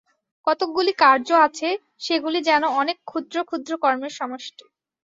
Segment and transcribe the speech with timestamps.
[0.47, 1.69] কতকগুলি কার্য আছে,
[1.99, 4.65] সেগুলি যেন অনেক ক্ষুদ্র ক্ষুদ্র কর্মের সমষ্টি।